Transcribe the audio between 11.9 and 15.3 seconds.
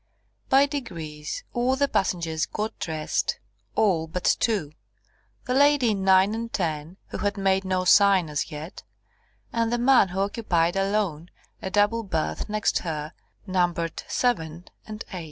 berth next her, numbered 7 and 8.